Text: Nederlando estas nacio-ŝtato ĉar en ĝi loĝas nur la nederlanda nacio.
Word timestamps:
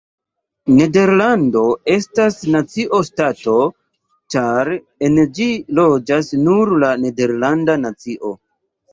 Nederlando 0.77 1.59
estas 1.95 2.37
nacio-ŝtato 2.55 3.53
ĉar 4.35 4.71
en 5.09 5.19
ĝi 5.39 5.47
loĝas 5.81 6.31
nur 6.47 6.73
la 6.85 6.89
nederlanda 7.03 7.77
nacio. 7.83 8.33